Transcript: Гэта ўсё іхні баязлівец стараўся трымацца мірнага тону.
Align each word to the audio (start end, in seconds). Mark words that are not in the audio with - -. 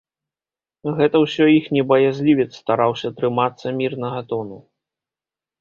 Гэта 0.99 1.15
ўсё 1.25 1.43
іхні 1.57 1.81
баязлівец 1.93 2.49
стараўся 2.61 3.13
трымацца 3.21 3.75
мірнага 3.83 4.19
тону. 4.33 4.57